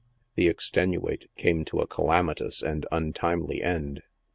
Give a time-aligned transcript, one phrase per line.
[0.35, 4.01] "The Extenuate" camo to a calamitous and untimely end.